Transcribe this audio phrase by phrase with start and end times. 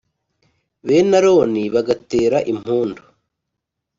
[0.85, 3.01] bene Aroni bagatera impundu,